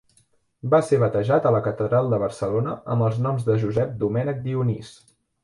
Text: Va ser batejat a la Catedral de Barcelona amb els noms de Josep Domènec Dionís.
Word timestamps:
Va 0.73 0.77
ser 0.85 0.97
batejat 1.03 1.45
a 1.49 1.51
la 1.55 1.59
Catedral 1.67 2.09
de 2.13 2.19
Barcelona 2.23 2.73
amb 2.95 3.07
els 3.09 3.21
noms 3.27 3.47
de 3.51 3.59
Josep 3.67 3.93
Domènec 4.07 4.43
Dionís. 4.49 4.93